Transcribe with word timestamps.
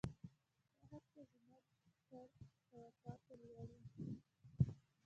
دا 0.79 0.83
هرڅه 0.89 1.21
زما 1.33 1.57
تر 2.09 2.25
توقعاتو 2.71 3.33
لوړ 3.43 3.67
وو. 3.75 3.85